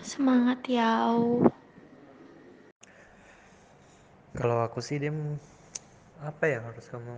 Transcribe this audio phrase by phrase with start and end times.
[0.00, 1.44] Semangat Yau.
[4.32, 5.36] Kalau aku sih Dim,
[6.24, 7.12] apa yang harus kamu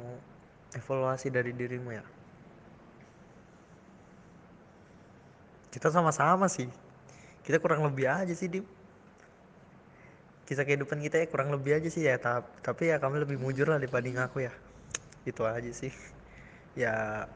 [0.74, 2.02] evaluasi dari dirimu ya?
[5.70, 6.66] Kita sama-sama sih.
[7.46, 8.66] Kita kurang lebih aja sih Dim.
[10.50, 12.18] Kisah kehidupan kita ya kurang lebih aja sih ya.
[12.66, 14.52] Tapi ya kamu lebih mujur lah dibanding aku ya.
[15.22, 15.92] Itu aja sih.
[16.72, 17.28] Ya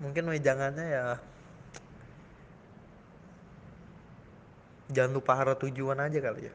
[0.00, 1.04] mungkin jangannya ya
[4.92, 6.54] jangan lupa arah tujuan aja kali ya.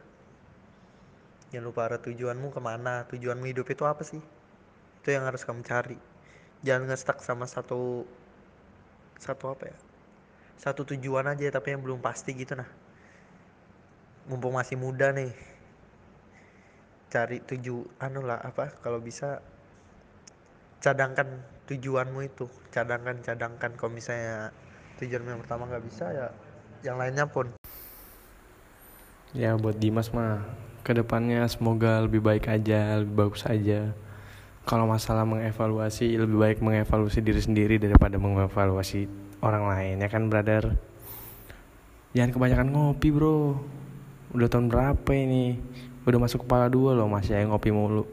[1.52, 4.22] Jangan lupa arah tujuanmu ke mana tujuanmu hidup itu apa sih?
[5.02, 5.98] Itu yang harus kamu cari.
[6.62, 8.06] Jangan ngestak sama satu
[9.18, 9.78] satu apa ya?
[10.58, 12.70] Satu tujuan aja tapi yang belum pasti gitu nah.
[14.30, 15.34] Mumpung masih muda nih.
[17.10, 19.42] Cari tuju anu lah apa kalau bisa
[20.84, 22.46] cadangkan tujuanmu itu.
[22.70, 23.74] Cadangkan cadangkan.
[23.80, 24.52] Kalau misalnya
[25.02, 26.28] tujuan yang pertama nggak bisa ya
[26.86, 27.57] yang lainnya pun
[29.36, 30.44] ya buat Dimas mah
[30.88, 33.92] ke depannya semoga lebih baik aja lebih bagus aja.
[34.68, 39.08] Kalau masalah mengevaluasi lebih baik mengevaluasi diri sendiri daripada mengevaluasi
[39.44, 40.76] orang lain ya kan brother?
[42.16, 43.60] Jangan kebanyakan ngopi bro.
[44.32, 45.60] Udah tahun berapa ini?
[46.08, 48.08] Udah masuk kepala dua loh masih yang ngopi mulu.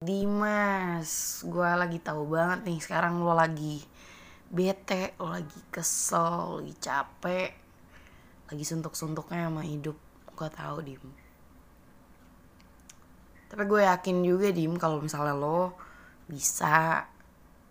[0.00, 3.84] Dimas, gue lagi tahu banget nih sekarang lo lagi
[4.48, 7.59] bete, lo lagi kesel, lagi capek,
[8.50, 9.94] lagi suntuk-suntuknya sama hidup.
[10.34, 11.04] Gue tahu dim.
[13.46, 15.78] Tapi gue yakin juga dim kalau misalnya lo
[16.26, 17.06] bisa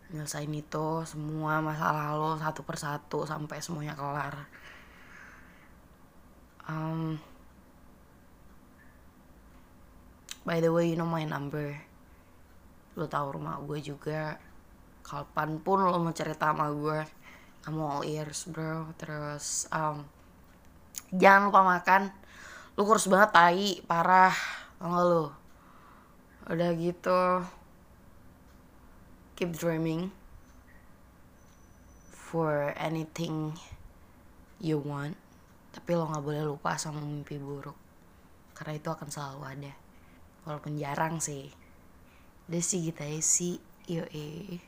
[0.10, 4.36] nyelesain itu semua masalah lo satu persatu sampai semuanya kelar.
[6.66, 7.20] Um,
[10.48, 11.76] by the way you know my number.
[12.96, 14.40] Lo tahu rumah gue juga.
[15.66, 17.00] Pun lo mau cerita sama gue
[17.64, 18.92] kamu all ears bro.
[19.00, 20.19] Terus um,
[21.14, 22.14] jangan lupa makan.
[22.78, 24.36] Lu kurus banget tai parah
[24.78, 25.26] tau lu?
[26.50, 27.44] Udah gitu.
[29.36, 30.12] Keep dreaming
[32.12, 33.56] for anything
[34.62, 35.16] you want.
[35.74, 37.78] Tapi lo nggak boleh lupa sama mimpi buruk.
[38.58, 39.74] Karena itu akan selalu ada.
[40.44, 41.48] Walaupun jarang sih.
[42.50, 43.56] Udah sih gitu ya sih.
[43.90, 44.62] Yo eh.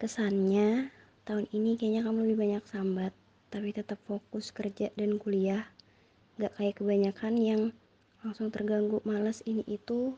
[0.00, 0.88] Kesannya
[1.28, 3.12] tahun ini kayaknya kamu lebih banyak sambat
[3.50, 5.66] tapi tetap fokus kerja dan kuliah.
[6.38, 7.62] Gak kayak kebanyakan yang
[8.22, 10.14] langsung terganggu males ini itu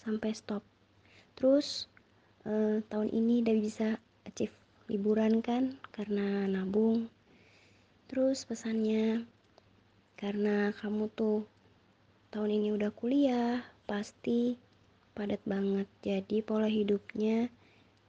[0.00, 0.64] sampai stop.
[1.36, 1.86] Terus
[2.48, 3.88] eh, tahun ini udah bisa
[4.24, 4.56] achieve
[4.88, 7.06] liburan kan karena nabung.
[8.08, 9.22] Terus pesannya
[10.18, 11.46] karena kamu tuh
[12.34, 14.56] tahun ini udah kuliah pasti
[15.12, 15.86] padat banget.
[16.02, 17.52] Jadi pola hidupnya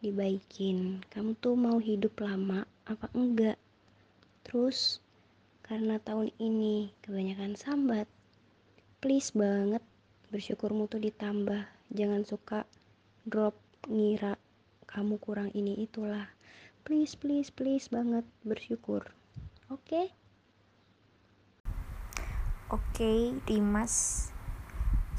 [0.01, 1.05] dibaikin.
[1.13, 3.61] Kamu tuh mau hidup lama apa enggak
[4.45, 5.01] Terus
[5.61, 8.07] karena tahun ini kebanyakan sambat,
[8.99, 9.83] please banget
[10.31, 11.63] bersyukurmu tuh ditambah.
[11.91, 12.63] Jangan suka
[13.27, 13.55] drop
[13.87, 14.39] ngira
[14.87, 16.27] kamu kurang ini itulah.
[16.81, 19.05] Please, please, please banget bersyukur.
[19.69, 19.85] Oke?
[19.85, 20.05] Okay?
[22.71, 24.30] Oke, okay, Dimas.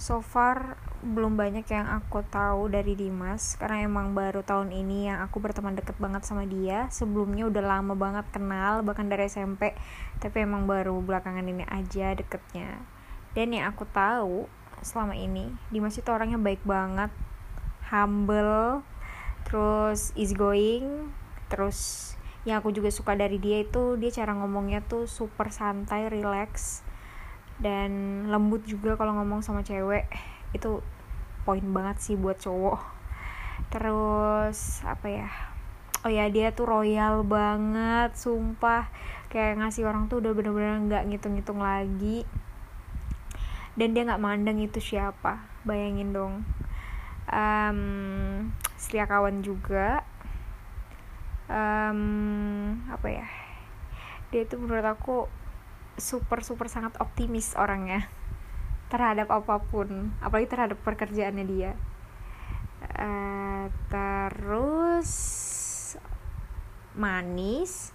[0.03, 5.23] So far belum banyak yang aku tahu dari Dimas karena emang baru tahun ini yang
[5.23, 6.91] aku berteman deket banget sama dia.
[6.91, 9.79] Sebelumnya udah lama banget kenal bahkan dari SMP
[10.19, 12.83] tapi emang baru belakangan ini aja deketnya.
[13.31, 14.51] Dan yang aku tahu
[14.83, 17.15] selama ini Dimas itu orangnya baik banget.
[17.95, 18.83] Humble
[19.47, 21.15] terus easy going
[21.47, 22.11] terus
[22.43, 26.83] yang aku juga suka dari dia itu dia cara ngomongnya tuh super santai relax
[27.63, 27.91] dan
[28.27, 30.11] lembut juga kalau ngomong sama cewek.
[30.51, 30.83] Itu
[31.47, 32.83] poin banget sih buat cowok.
[33.71, 35.31] Terus apa ya?
[36.03, 38.91] Oh ya dia tuh royal banget sumpah.
[39.31, 42.27] Kayak ngasih orang tuh udah bener-bener nggak ngitung-ngitung lagi.
[43.79, 45.47] Dan dia nggak mandang itu siapa.
[45.63, 46.35] Bayangin dong.
[47.31, 50.03] Um, setia kawan juga.
[51.47, 53.29] Um, apa ya?
[54.35, 55.31] Dia tuh menurut aku
[56.03, 58.11] super super sangat optimis orangnya
[58.91, 61.73] terhadap apa pun apalagi terhadap pekerjaannya dia.
[62.99, 65.13] Uh, terus
[66.99, 67.95] manis.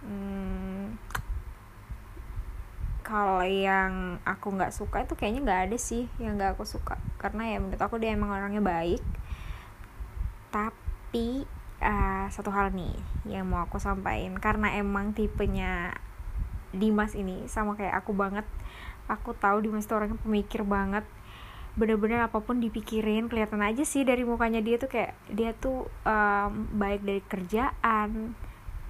[0.00, 0.96] Hmm,
[3.04, 6.96] kalau yang aku nggak suka itu kayaknya nggak ada sih yang nggak aku suka.
[7.20, 9.04] Karena ya menurut aku dia emang orangnya baik.
[10.48, 11.44] Tapi
[11.84, 12.96] uh, satu hal nih
[13.28, 14.40] yang mau aku sampaikan.
[14.40, 15.92] Karena emang tipenya
[16.74, 18.44] Dimas ini sama kayak aku banget.
[19.08, 21.04] Aku tahu Dimas tuh orangnya pemikir banget.
[21.78, 26.68] Bener-bener apa pun dipikirin kelihatan aja sih dari mukanya dia tuh kayak dia tuh um,
[26.74, 28.34] baik dari kerjaan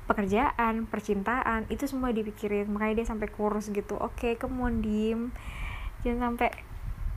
[0.09, 2.67] pekerjaan percintaan itu semua dipikirin.
[2.73, 3.95] Makanya dia sampai kurus gitu.
[4.01, 5.21] Oke okay, on dim.
[6.03, 6.51] Jangan sampai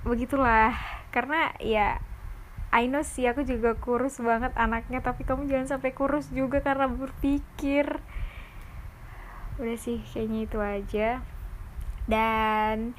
[0.04, 0.76] begitulah.
[1.10, 2.04] Karena ya
[2.72, 6.88] I know sih aku juga kurus banget anaknya tapi kamu jangan sampai kurus juga karena
[6.88, 8.00] berpikir
[9.62, 11.10] udah sih kayaknya itu aja.
[12.10, 12.98] Dan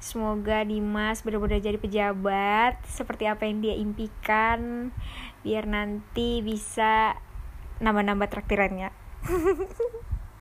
[0.00, 4.90] semoga Dimas benar-benar jadi pejabat seperti apa yang dia impikan
[5.44, 7.14] biar nanti bisa
[7.84, 8.92] nambah-nambah traktirannya